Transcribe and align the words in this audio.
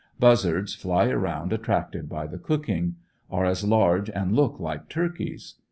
Buzzards 0.19 0.73
fly 0.73 1.09
around 1.09 1.53
attracted 1.53 2.09
by 2.09 2.25
the 2.25 2.39
cooking. 2.39 2.95
Are 3.29 3.45
as 3.45 3.63
large 3.63 4.09
and 4.09 4.35
look 4.35 4.59
like 4.59 4.89
turkeys. 4.89 5.53